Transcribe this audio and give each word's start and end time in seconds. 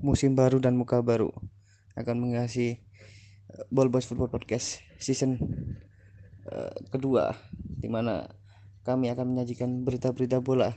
musim 0.00 0.32
baru 0.32 0.60
dan 0.60 0.76
muka 0.76 1.00
baru 1.04 1.28
akan 1.96 2.16
mengasihi 2.16 2.80
eh, 3.52 3.64
Ball 3.68 3.92
Boys 3.92 4.08
Football 4.08 4.32
Podcast 4.32 4.80
season 4.96 5.36
uh, 6.48 6.72
kedua 6.88 7.36
di 7.80 7.88
mana 7.88 8.28
kami 8.84 9.12
akan 9.12 9.36
menyajikan 9.36 9.84
berita-berita 9.84 10.40
bola 10.40 10.72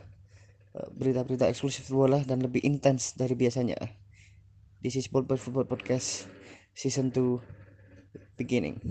uh, 0.76 0.90
berita-berita 0.92 1.48
eksklusif 1.48 1.88
bola 1.88 2.20
dan 2.24 2.44
lebih 2.44 2.64
intens 2.64 3.16
dari 3.16 3.36
biasanya. 3.36 3.80
This 4.84 5.00
is 5.00 5.08
Ball 5.08 5.24
Boys 5.24 5.40
Football 5.40 5.72
Podcast 5.72 6.28
season 6.76 7.14
2 7.16 7.40
beginning 8.36 8.82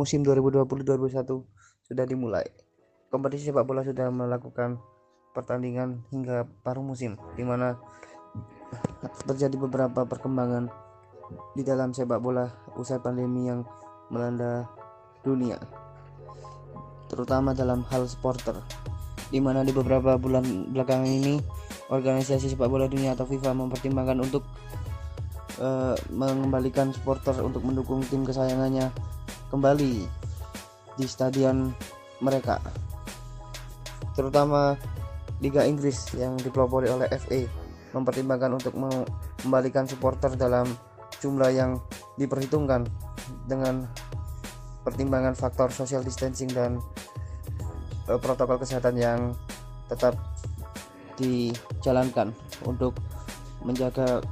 musim 0.00 0.24
2020-2021 0.24 1.44
sudah 1.84 2.04
dimulai. 2.08 2.48
Kompetisi 3.12 3.52
sepak 3.52 3.68
bola 3.68 3.84
sudah 3.84 4.08
melakukan 4.08 4.80
pertandingan 5.36 6.08
hingga 6.08 6.48
paruh 6.64 6.80
musim, 6.80 7.20
di 7.36 7.44
mana 7.44 7.76
terjadi 9.28 9.60
beberapa 9.60 10.08
perkembangan 10.08 10.72
di 11.52 11.62
dalam 11.62 11.92
sepak 11.92 12.16
bola 12.16 12.48
usai 12.80 12.96
pandemi 13.02 13.52
yang 13.52 13.60
melanda 14.08 14.66
dunia, 15.20 15.60
terutama 17.12 17.52
dalam 17.52 17.84
hal 17.92 18.08
supporter, 18.08 18.56
di 19.28 19.38
mana 19.38 19.62
di 19.62 19.70
beberapa 19.70 20.16
bulan 20.16 20.72
belakangan 20.72 21.06
ini 21.06 21.38
organisasi 21.90 22.54
sepak 22.54 22.70
bola 22.70 22.88
dunia 22.88 23.14
atau 23.14 23.26
FIFA 23.26 23.54
mempertimbangkan 23.54 24.18
untuk 24.22 24.42
uh, 25.62 25.94
mengembalikan 26.10 26.90
supporter 26.94 27.34
untuk 27.42 27.62
mendukung 27.62 28.02
tim 28.06 28.22
kesayangannya 28.22 28.90
kembali 29.50 30.06
di 30.94 31.06
stadion 31.10 31.74
mereka 32.22 32.62
terutama 34.14 34.78
Liga 35.42 35.66
Inggris 35.66 36.14
yang 36.14 36.38
dipelopori 36.38 36.86
oleh 36.86 37.10
FA 37.18 37.44
mempertimbangkan 37.90 38.54
untuk 38.54 38.78
mengembalikan 38.78 39.90
supporter 39.90 40.38
dalam 40.38 40.70
jumlah 41.18 41.50
yang 41.50 41.82
diperhitungkan 42.14 42.86
dengan 43.50 43.90
pertimbangan 44.86 45.34
faktor 45.34 45.74
social 45.74 46.06
distancing 46.06 46.48
dan 46.54 46.78
uh, 48.06 48.18
protokol 48.22 48.62
kesehatan 48.62 48.94
yang 48.96 49.20
tetap 49.90 50.14
dijalankan 51.18 52.32
untuk 52.64 52.96
menjaga 53.60 54.24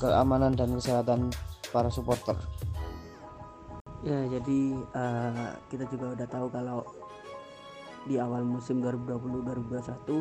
keamanan 0.00 0.56
dan 0.56 0.72
kesehatan 0.72 1.28
para 1.68 1.90
supporter 1.92 2.38
ya 4.04 4.20
jadi 4.28 4.60
uh, 4.92 5.56
kita 5.72 5.88
juga 5.88 6.12
udah 6.12 6.28
tahu 6.28 6.46
kalau 6.52 6.84
di 8.04 8.20
awal 8.20 8.44
musim 8.44 8.84
2020-2021 8.84 10.20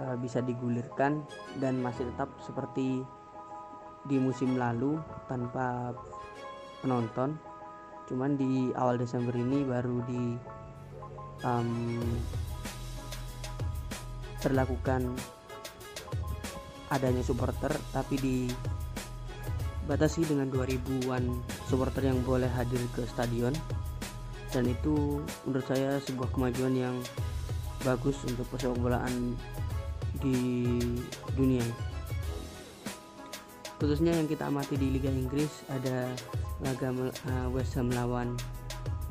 uh, 0.00 0.16
bisa 0.16 0.40
digulirkan 0.40 1.20
dan 1.60 1.84
masih 1.84 2.08
tetap 2.08 2.32
seperti 2.40 3.04
di 4.08 4.16
musim 4.16 4.56
lalu 4.56 5.00
tanpa 5.28 5.92
penonton. 6.80 7.36
Cuman 8.04 8.36
di 8.36 8.68
awal 8.76 9.00
Desember 9.00 9.32
ini 9.32 9.64
baru 9.64 10.00
di 10.04 10.36
um, 11.44 12.00
berlakukan 14.44 15.08
adanya 16.92 17.24
supporter 17.24 17.72
tapi 17.96 18.16
di 18.20 18.36
batasi 19.88 20.24
dengan 20.28 20.52
2000-an 20.52 21.24
supporter 21.68 22.08
yang 22.12 22.20
boleh 22.22 22.48
hadir 22.48 22.80
ke 22.92 23.04
stadion. 23.08 23.52
Dan 24.54 24.70
itu 24.70 25.18
menurut 25.42 25.66
saya 25.66 25.98
sebuah 25.98 26.30
kemajuan 26.30 26.74
yang 26.78 26.96
bagus 27.82 28.22
untuk 28.22 28.46
persepak 28.48 28.78
bolaan 28.78 29.34
di 30.22 30.70
dunia. 31.34 31.66
Khususnya 33.82 34.14
yang 34.14 34.30
kita 34.30 34.46
amati 34.48 34.78
di 34.78 34.94
Liga 34.94 35.10
Inggris 35.10 35.66
ada 35.68 36.08
laga 36.62 36.94
uh, 36.94 37.48
West 37.50 37.74
Ham 37.74 37.90
melawan 37.90 38.38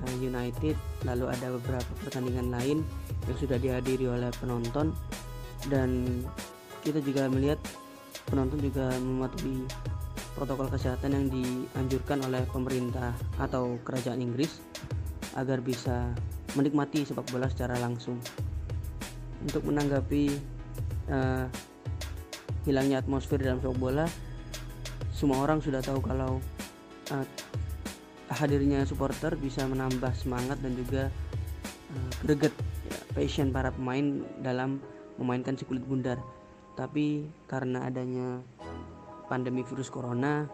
uh, 0.07 0.15
United. 0.23 0.79
Lalu 1.03 1.25
ada 1.29 1.47
beberapa 1.59 1.91
pertandingan 2.01 2.49
lain 2.49 2.81
yang 3.27 3.37
sudah 3.37 3.59
dihadiri 3.59 4.07
oleh 4.07 4.31
penonton. 4.39 4.95
Dan 5.67 6.23
kita 6.81 7.03
juga 7.03 7.27
melihat 7.27 7.59
penonton 8.31 8.59
juga 8.63 8.89
mematuhi 8.97 9.67
protokol 10.33 10.67
kesehatan 10.69 11.13
yang 11.13 11.25
dianjurkan 11.29 12.25
oleh 12.25 12.41
pemerintah 12.49 13.13
atau 13.37 13.77
kerajaan 13.85 14.19
Inggris 14.19 14.59
agar 15.37 15.61
bisa 15.61 16.13
menikmati 16.53 17.05
sepak 17.05 17.25
bola 17.29 17.49
secara 17.49 17.77
langsung. 17.81 18.17
Untuk 19.43 19.65
menanggapi 19.65 20.33
uh, 21.09 21.45
hilangnya 22.65 23.01
atmosfer 23.01 23.41
dalam 23.41 23.61
sepak 23.61 23.77
bola, 23.77 24.05
semua 25.13 25.41
orang 25.41 25.61
sudah 25.61 25.81
tahu 25.81 26.01
kalau 26.01 26.41
uh, 27.13 27.27
hadirnya 28.33 28.85
supporter 28.87 29.37
bisa 29.37 29.65
menambah 29.69 30.09
semangat 30.17 30.57
dan 30.61 30.73
juga 30.73 31.03
uh, 31.93 32.11
greget 32.25 32.53
ya, 32.89 32.97
passion 33.13 33.53
para 33.53 33.69
pemain 33.69 34.25
dalam 34.41 34.81
memainkan 35.21 35.53
si 35.53 35.65
kulit 35.65 35.85
bundar. 35.85 36.17
Tapi 36.73 37.29
karena 37.45 37.85
adanya 37.85 38.41
pandemi 39.27 39.63
virus 39.63 39.87
corona 39.87 40.45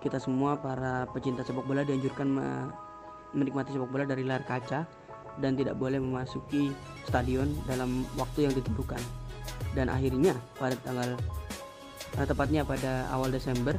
kita 0.00 0.22
semua 0.22 0.54
para 0.60 1.08
pecinta 1.10 1.42
sepak 1.42 1.66
bola 1.66 1.82
dianjurkan 1.82 2.28
menikmati 3.34 3.74
sepak 3.74 3.90
bola 3.90 4.04
dari 4.06 4.22
layar 4.22 4.44
kaca 4.46 4.86
dan 5.40 5.52
tidak 5.56 5.76
boleh 5.76 6.00
memasuki 6.00 6.72
stadion 7.04 7.50
dalam 7.68 8.04
waktu 8.16 8.48
yang 8.48 8.54
ditentukan. 8.56 9.00
Dan 9.76 9.92
akhirnya 9.92 10.32
pada 10.56 10.76
tanggal 10.80 11.16
tepatnya 12.24 12.64
pada 12.64 13.10
awal 13.12 13.28
Desember 13.28 13.76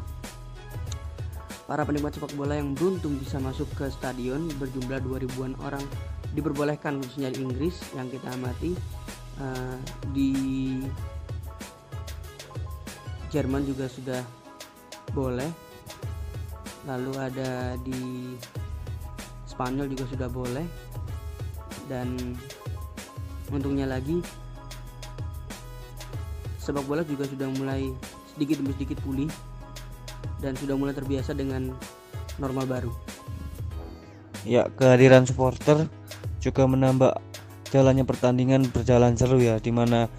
para 1.66 1.84
penikmat 1.84 2.16
sepak 2.16 2.31
bola 2.38 2.56
yang 2.56 2.78
beruntung 2.78 3.18
bisa 3.18 3.42
masuk 3.42 3.68
ke 3.75 3.90
stadion 3.92 4.48
berjumlah 4.56 5.04
2000-an 5.04 5.58
orang 5.66 5.84
diperbolehkan 6.31 7.02
khususnya 7.02 7.34
di 7.34 7.44
Inggris 7.44 7.81
yang 7.98 8.08
kita 8.08 8.30
amati 8.36 8.72
uh, 9.42 9.75
di 10.14 10.31
Jerman 13.38 13.70
juga 13.70 13.86
sudah 13.86 14.25
boleh 15.14 15.46
lalu 16.90 17.14
ada 17.22 17.78
di 17.86 18.34
Spanyol 19.46 19.94
juga 19.94 20.09
sudah 20.09 20.25
boleh 20.25 20.66
dan 21.86 22.18
untungnya 23.53 23.86
lagi 23.86 24.25
sepak 26.58 26.81
bola 26.90 27.06
juga 27.06 27.30
sudah 27.30 27.46
mulai 27.62 27.94
sedikit 28.34 28.58
demi 28.58 28.74
sedikit 28.74 28.98
pulih 29.06 29.30
dan 30.42 30.58
sudah 30.58 30.74
mulai 30.74 30.98
terbiasa 30.98 31.38
dengan 31.38 31.78
normal 32.42 32.66
baru. 32.66 32.92
Ya, 34.50 34.66
kehadiran 34.74 35.30
supporter 35.30 35.86
juga 36.42 36.66
menambah 36.66 37.22
jalannya 37.69 38.04
pertandingan 38.04 38.68
berjalan 38.74 39.14
seru 39.14 39.40
ya, 39.40 39.62
di 39.62 39.72
mana 39.72 40.12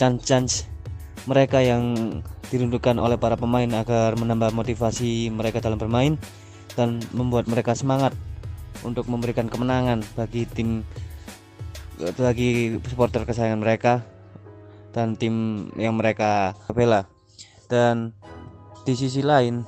chance-chance 0.00 0.71
mereka 1.24 1.62
yang 1.62 2.20
dirundukkan 2.50 2.98
oleh 2.98 3.16
para 3.16 3.38
pemain 3.38 3.68
agar 3.72 4.18
menambah 4.18 4.52
motivasi 4.52 5.30
mereka 5.30 5.62
dalam 5.62 5.78
bermain 5.78 6.18
dan 6.74 6.98
membuat 7.14 7.46
mereka 7.46 7.76
semangat 7.76 8.12
untuk 8.82 9.06
memberikan 9.06 9.46
kemenangan 9.46 10.02
bagi 10.18 10.44
tim 10.48 10.82
bagi 12.18 12.80
supporter 12.82 13.22
kesayangan 13.22 13.60
mereka 13.62 14.02
dan 14.90 15.14
tim 15.14 15.68
yang 15.78 15.94
mereka 15.94 16.58
bela. 16.74 17.06
Dan 17.70 18.12
di 18.82 18.98
sisi 18.98 19.22
lain 19.22 19.62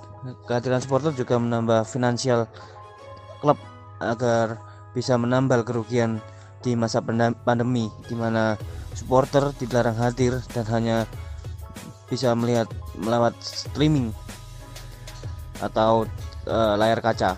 kehadiran 0.49 0.83
supporter 0.83 1.15
juga 1.15 1.39
menambah 1.39 1.87
finansial 1.87 2.51
klub 3.39 3.57
agar 4.03 4.59
bisa 4.93 5.15
menambal 5.15 5.63
kerugian 5.63 6.19
di 6.65 6.75
masa 6.75 7.05
pandemi 7.45 7.93
di 8.09 8.17
mana 8.17 8.57
supporter 8.97 9.53
dilarang 9.61 9.99
hadir 10.01 10.41
dan 10.55 10.65
hanya 10.73 10.97
bisa 12.15 12.31
melihat 12.39 12.71
melewat 12.95 13.35
streaming 13.43 14.15
atau 15.59 16.07
uh, 16.47 16.79
layar 16.79 17.03
kaca. 17.03 17.35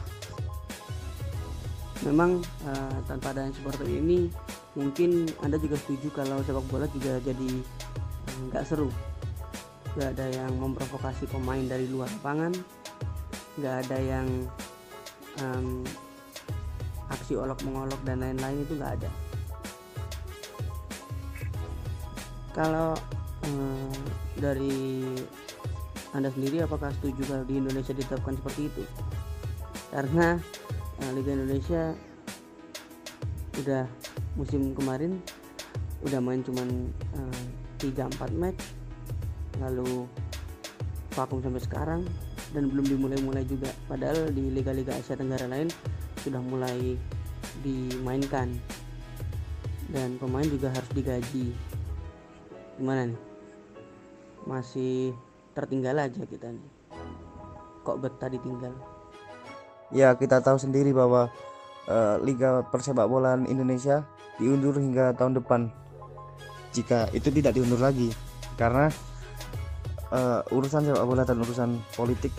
Memang 2.05 2.45
uh, 2.69 2.97
tanpa 3.09 3.33
adanya 3.33 3.57
supporter 3.57 3.89
ini 3.89 4.29
mungkin 4.77 5.25
anda 5.41 5.57
juga 5.57 5.81
setuju 5.81 6.13
kalau 6.13 6.45
sepak 6.45 6.69
bola 6.69 6.85
juga 6.93 7.17
jadi 7.25 7.51
eh, 8.29 8.39
nggak 8.53 8.69
seru. 8.69 8.93
Gak 9.97 10.13
ada 10.13 10.29
yang 10.29 10.53
memprovokasi 10.61 11.25
pemain 11.25 11.65
dari 11.65 11.89
luar 11.89 12.13
lapangan, 12.21 12.53
nggak 13.57 13.89
ada 13.89 13.97
yang 13.97 14.29
um, 15.41 15.81
aksi 17.09 17.33
olok 17.33 17.65
mengolok 17.65 17.97
dan 18.05 18.21
lain-lain 18.21 18.61
itu 18.61 18.77
nggak 18.77 18.93
ada. 19.01 19.11
Kalau 22.53 22.93
um, 23.47 23.91
dari 24.39 25.03
anda 26.17 26.33
sendiri 26.33 26.65
apakah 26.65 26.89
setuju 26.97 27.23
kalau 27.29 27.45
di 27.45 27.61
Indonesia 27.61 27.93
ditetapkan 27.93 28.41
seperti 28.41 28.73
itu? 28.73 28.83
Karena 29.93 30.41
uh, 31.03 31.11
Liga 31.13 31.37
Indonesia 31.37 31.93
udah 33.57 33.85
musim 34.37 34.77
kemarin 34.77 35.21
udah 36.05 36.21
main 36.21 36.45
cuman 36.45 36.93
uh, 37.17 37.43
3-4 37.81 38.33
match 38.37 38.61
lalu 39.61 40.05
vakum 41.17 41.41
sampai 41.41 41.61
sekarang 41.65 42.01
dan 42.53 42.69
belum 42.73 42.85
dimulai-mulai 42.89 43.45
juga. 43.49 43.73
Padahal 43.89 44.33
di 44.33 44.53
liga-liga 44.53 44.97
Asia 44.97 45.17
Tenggara 45.17 45.49
lain 45.49 45.69
sudah 46.21 46.41
mulai 46.41 46.97
dimainkan 47.65 48.53
dan 49.93 50.21
pemain 50.21 50.45
juga 50.49 50.73
harus 50.73 50.91
digaji. 50.93 51.53
Gimana 52.77 53.09
nih 53.09 53.26
masih 54.47 55.13
tertinggal 55.53 55.99
aja 55.99 56.23
kita 56.25 56.49
nih. 56.55 56.69
Kok 57.83 57.99
betah 58.01 58.31
ditinggal? 58.31 58.73
Ya 59.95 60.15
kita 60.15 60.43
tahu 60.43 60.59
sendiri 60.59 60.91
bahwa 60.91 61.31
uh, 61.87 62.17
Liga 62.23 62.67
Persepak 62.71 63.07
Bolaan 63.07 63.47
Indonesia 63.47 64.07
diundur 64.39 64.79
hingga 64.79 65.15
tahun 65.15 65.39
depan. 65.43 65.71
Jika 66.75 67.09
itu 67.17 67.33
tidak 67.33 67.57
diundur 67.57 67.81
lagi 67.81 68.13
karena 68.61 68.93
uh, 70.13 70.41
urusan 70.53 70.85
sepak 70.85 71.07
bola 71.07 71.25
dan 71.25 71.41
urusan 71.41 71.71
politik 71.97 72.33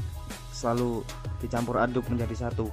selalu 0.53 1.01
dicampur 1.41 1.81
aduk 1.81 2.05
menjadi 2.09 2.47
satu. 2.47 2.69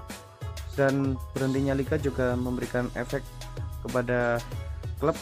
Dan 0.74 1.14
berhentinya 1.32 1.72
liga 1.72 1.94
juga 1.96 2.34
memberikan 2.34 2.90
efek 2.98 3.22
kepada 3.86 4.42
klub 4.98 5.14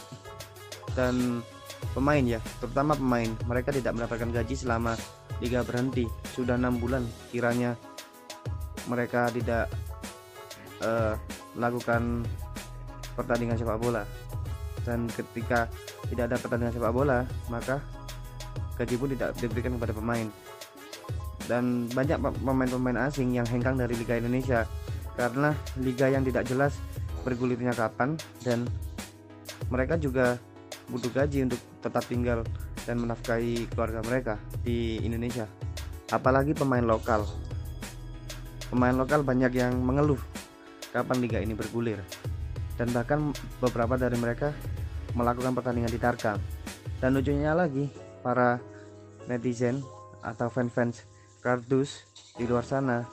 dan 0.97 1.45
pemain 1.93 2.25
ya 2.25 2.41
terutama 2.61 2.97
pemain. 2.97 3.29
Mereka 3.47 3.71
tidak 3.73 3.93
mendapatkan 3.97 4.29
gaji 4.33 4.55
selama 4.57 4.97
liga 5.41 5.65
berhenti. 5.65 6.09
Sudah 6.33 6.57
enam 6.57 6.81
bulan 6.81 7.05
kiranya 7.31 7.77
mereka 8.91 9.31
tidak 9.31 9.71
uh, 10.83 11.15
melakukan 11.55 12.27
pertandingan 13.15 13.57
sepak 13.61 13.79
bola. 13.79 14.03
Dan 14.83 15.07
ketika 15.13 15.71
tidak 16.11 16.33
ada 16.33 16.37
pertandingan 16.41 16.75
sepak 16.75 16.93
bola 16.93 17.23
maka 17.47 17.79
gaji 18.81 18.95
pun 18.99 19.09
tidak 19.15 19.37
diberikan 19.39 19.77
kepada 19.79 19.95
pemain. 19.95 20.27
Dan 21.47 21.91
banyak 21.91 22.23
pemain-pemain 22.23 23.11
asing 23.11 23.35
yang 23.35 23.47
hengkang 23.47 23.75
dari 23.75 23.99
Liga 23.99 24.17
Indonesia. 24.17 24.65
Karena 25.13 25.53
liga 25.77 26.09
yang 26.09 26.25
tidak 26.25 26.49
jelas 26.49 26.73
bergulirnya 27.23 27.77
kapan 27.77 28.17
dan 28.41 28.65
mereka 29.69 30.01
juga 30.01 30.41
butuh 30.91 31.11
gaji 31.13 31.47
untuk 31.47 31.61
tetap 31.83 32.05
tinggal 32.07 32.43
dan 32.83 32.99
menafkahi 32.99 33.71
keluarga 33.71 34.03
mereka 34.03 34.35
di 34.67 34.99
Indonesia. 35.03 35.47
Apalagi 36.11 36.53
pemain 36.53 36.83
lokal. 36.83 37.25
Pemain 38.69 38.97
lokal 38.97 39.23
banyak 39.23 39.53
yang 39.53 39.77
mengeluh 39.81 40.19
kapan 40.93 41.19
liga 41.21 41.39
ini 41.41 41.53
bergulir. 41.57 42.01
Dan 42.77 42.91
bahkan 42.91 43.31
beberapa 43.61 43.95
dari 44.01 44.17
mereka 44.17 44.51
melakukan 45.13 45.53
pertandingan 45.53 45.93
di 45.93 46.01
Tarkam. 46.01 46.39
Dan 46.99 47.19
ujungnya 47.19 47.53
lagi 47.53 47.89
para 48.25 48.59
netizen 49.27 49.83
atau 50.23 50.49
fans-fans 50.49 51.05
kardus 51.43 52.07
di 52.39 52.47
luar 52.47 52.63
sana 52.63 53.05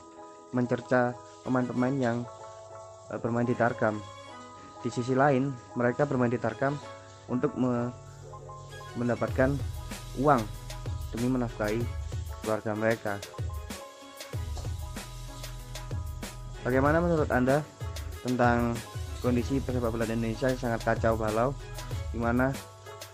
mencerca 0.54 1.18
pemain-pemain 1.44 1.95
yang 1.98 2.18
eh, 3.12 3.19
bermain 3.19 3.45
di 3.45 3.57
Tarkam. 3.57 4.00
Di 4.80 4.88
sisi 4.88 5.12
lain 5.12 5.51
mereka 5.75 6.07
bermain 6.07 6.31
di 6.31 6.39
Tarkam 6.39 6.77
untuk 7.30 7.54
me 7.56 7.94
mendapatkan 8.98 9.54
uang 10.18 10.42
demi 11.14 11.28
menafkahi 11.30 11.81
keluarga 12.42 12.74
mereka 12.74 13.22
bagaimana 16.66 17.00
menurut 17.00 17.30
anda 17.30 17.64
tentang 18.26 18.76
kondisi 19.24 19.64
persepak 19.64 19.94
bola 19.94 20.08
Indonesia 20.08 20.52
yang 20.52 20.60
sangat 20.60 20.81
kacau 20.84 21.16
balau 21.16 21.56
di 22.12 22.20
mana 22.20 22.52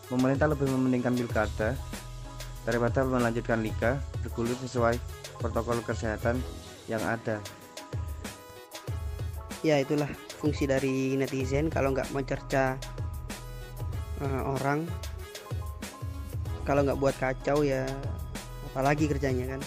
pemerintah 0.10 0.50
lebih 0.50 0.70
mementingkan 0.70 1.14
pilkada 1.18 1.70
daripada 2.66 3.06
melanjutkan 3.06 3.62
liga 3.62 4.02
bergulir 4.26 4.58
sesuai 4.58 4.98
protokol 5.38 5.82
kesehatan 5.86 6.42
yang 6.90 7.02
ada. 7.06 7.42
Ya 9.66 9.82
itulah 9.82 10.10
fungsi 10.38 10.70
dari 10.70 11.18
netizen 11.18 11.74
kalau 11.74 11.94
nggak 11.94 12.10
mencerca 12.14 12.78
uh, 14.22 14.56
orang, 14.56 14.88
kalau 16.64 16.86
nggak 16.86 17.00
buat 17.00 17.16
kacau 17.18 17.66
ya 17.66 17.88
apalagi 18.72 19.10
kerjanya 19.10 19.58
kan. 19.58 19.62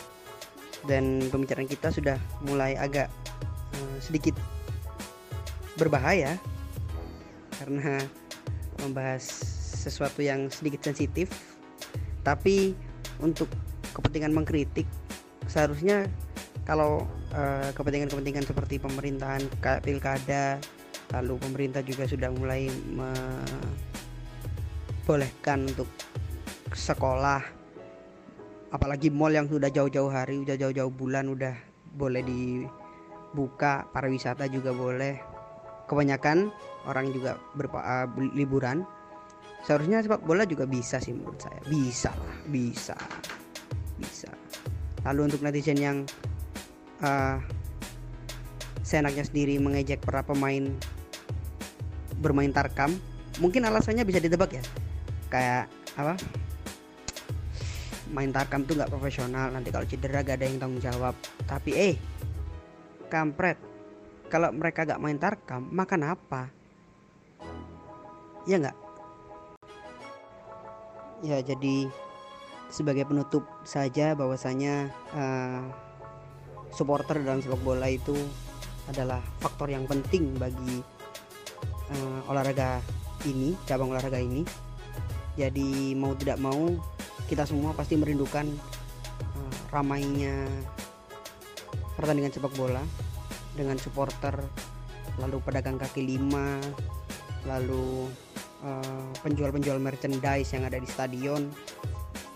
Dan 0.86 1.26
pembicaraan 1.28 1.66
kita 1.66 1.90
sudah 1.90 2.16
mulai 2.46 2.78
agak 2.78 3.10
uh, 3.74 3.96
sedikit 3.98 4.38
berbahaya 5.78 6.34
karena 7.58 8.02
membahas 8.82 9.22
sesuatu 9.78 10.22
yang 10.22 10.50
sedikit 10.50 10.82
sensitif 10.82 11.30
tapi 12.26 12.74
untuk 13.22 13.46
kepentingan 13.94 14.34
mengkritik 14.34 14.86
seharusnya 15.46 16.06
kalau 16.66 17.06
uh, 17.32 17.70
kepentingan-kepentingan 17.72 18.44
seperti 18.44 18.76
pemerintahan 18.82 19.42
pilkada 19.80 20.60
lalu 21.14 21.40
pemerintah 21.40 21.80
juga 21.80 22.04
sudah 22.04 22.28
mulai 22.28 22.68
membolehkan 25.08 25.64
untuk 25.72 25.88
sekolah. 26.76 27.40
Apalagi 28.68 29.08
mall 29.08 29.32
yang 29.32 29.48
sudah 29.48 29.72
jauh-jauh 29.72 30.12
hari 30.12 30.44
udah 30.44 30.52
jauh-jauh 30.60 30.92
bulan 30.92 31.32
udah 31.32 31.56
boleh 31.96 32.20
dibuka 32.20 33.88
pariwisata 33.88 34.52
juga 34.52 34.76
boleh. 34.76 35.16
Kebanyakan 35.88 36.52
orang 36.84 37.08
juga 37.16 37.40
berpa, 37.56 37.80
uh, 37.80 38.04
liburan. 38.36 38.84
Seharusnya 39.64 40.04
sepak 40.04 40.28
bola 40.28 40.44
juga 40.44 40.68
bisa 40.68 41.00
sih 41.00 41.16
menurut 41.16 41.40
saya. 41.40 41.56
Bisa 41.64 42.12
lah 42.12 42.36
bisa. 42.52 42.92
Bisa. 43.96 44.28
Lalu 45.08 45.32
untuk 45.32 45.40
netizen 45.40 45.80
yang 45.80 46.04
uh, 47.00 47.40
seenaknya 48.84 49.24
sendiri 49.24 49.56
mengejek 49.56 50.04
para 50.04 50.20
pemain 50.20 50.68
bermain 52.20 52.52
tarkam 52.52 52.92
mungkin 53.40 53.64
alasannya 53.64 54.04
bisa 54.04 54.20
ditebak 54.20 54.60
ya 54.60 54.64
kayak 55.28 55.70
apa 55.96 56.16
main 58.12 58.32
tarkam 58.32 58.64
tuh 58.64 58.76
nggak 58.76 58.92
profesional. 58.92 59.52
Nanti 59.52 59.68
kalau 59.68 59.84
cedera 59.84 60.24
gak 60.24 60.40
ada 60.40 60.46
yang 60.48 60.58
tanggung 60.60 60.80
jawab. 60.80 61.14
Tapi 61.44 61.70
eh 61.76 61.94
kampret. 63.12 63.60
Kalau 64.28 64.52
mereka 64.52 64.84
gak 64.84 65.00
main 65.00 65.16
tarkam 65.16 65.68
makan 65.72 66.16
apa? 66.16 66.52
Ya 68.48 68.56
nggak? 68.60 68.76
Ya 71.24 71.38
jadi 71.44 71.88
sebagai 72.68 73.08
penutup 73.08 73.44
saja 73.64 74.12
bahwasanya 74.12 74.92
uh, 75.16 75.64
supporter 76.72 77.20
dalam 77.24 77.40
sepak 77.40 77.60
bola 77.64 77.88
itu 77.88 78.14
adalah 78.88 79.20
faktor 79.40 79.72
yang 79.72 79.88
penting 79.88 80.36
bagi 80.36 80.84
uh, 81.92 82.20
olahraga 82.28 82.80
ini 83.24 83.56
cabang 83.64 83.92
olahraga 83.92 84.20
ini 84.20 84.67
jadi 85.38 85.94
mau 85.94 86.18
tidak 86.18 86.42
mau 86.42 86.74
kita 87.30 87.46
semua 87.46 87.70
pasti 87.78 87.94
merindukan 87.94 88.50
uh, 89.22 89.54
ramainya 89.70 90.50
pertandingan 91.94 92.34
sepak 92.34 92.50
bola 92.58 92.82
dengan 93.54 93.78
supporter 93.78 94.34
lalu 95.22 95.38
pedagang 95.42 95.78
kaki 95.78 96.02
lima 96.02 96.58
lalu 97.46 98.10
uh, 98.66 99.10
penjual-penjual 99.22 99.78
merchandise 99.78 100.50
yang 100.50 100.66
ada 100.66 100.82
di 100.82 100.88
stadion 100.90 101.46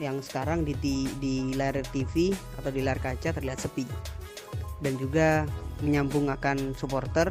yang 0.00 0.18
sekarang 0.18 0.64
di, 0.66 0.74
di, 0.78 1.06
di 1.20 1.34
layar 1.54 1.84
TV 1.94 2.32
atau 2.58 2.70
di 2.74 2.80
layar 2.80 2.98
kaca 2.98 3.30
terlihat 3.30 3.60
sepi. 3.60 3.84
Dan 4.82 4.98
juga 4.98 5.46
menyambung 5.78 6.26
akan 6.26 6.74
supporter 6.74 7.30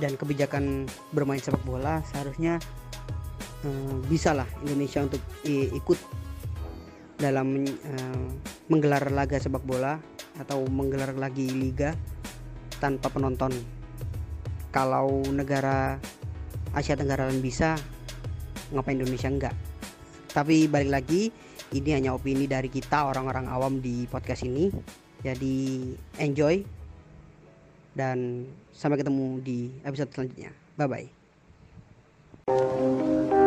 dan 0.00 0.16
kebijakan 0.16 0.88
bermain 1.12 1.40
sepak 1.40 1.60
bola 1.64 2.00
seharusnya 2.08 2.60
uh, 3.64 3.96
bisalah 4.06 4.46
Indonesia 4.64 5.04
untuk 5.04 5.22
ikut 5.46 5.98
dalam 7.20 7.64
uh, 7.68 8.26
menggelar 8.72 9.12
laga 9.12 9.36
sepak 9.36 9.60
bola 9.64 10.00
atau 10.40 10.64
menggelar 10.68 11.12
lagi 11.16 11.52
liga 11.52 11.92
tanpa 12.80 13.12
penonton. 13.12 13.52
Kalau 14.70 15.20
negara 15.28 15.98
Asia 16.72 16.94
Tenggara 16.94 17.26
bisa, 17.42 17.74
ngapa 18.70 18.94
Indonesia 18.94 19.26
enggak? 19.26 19.54
Tapi 20.30 20.70
balik 20.70 20.94
lagi, 20.94 21.34
ini 21.74 21.90
hanya 21.90 22.14
opini 22.14 22.46
dari 22.46 22.70
kita 22.70 23.10
orang-orang 23.10 23.50
awam 23.50 23.82
di 23.82 24.06
podcast 24.06 24.46
ini. 24.46 24.70
Jadi 25.20 25.90
enjoy 26.22 26.62
dan 27.98 28.46
sampai 28.72 29.02
ketemu 29.02 29.42
di 29.42 29.74
episode 29.82 30.14
selanjutnya. 30.14 30.54
Bye 30.78 30.88
bye. 32.46 33.39